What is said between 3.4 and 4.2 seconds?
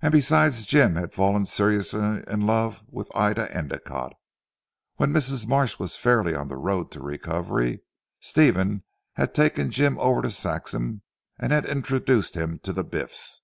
Endicotte.